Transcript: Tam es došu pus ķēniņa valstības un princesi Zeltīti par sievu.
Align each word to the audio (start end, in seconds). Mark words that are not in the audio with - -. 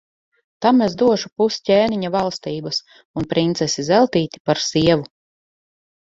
Tam 0.65 0.77
es 0.83 0.93
došu 0.99 1.29
pus 1.41 1.57
ķēniņa 1.67 2.09
valstības 2.15 2.79
un 3.21 3.27
princesi 3.33 3.85
Zeltīti 3.91 4.41
par 4.51 4.63
sievu. 4.69 5.05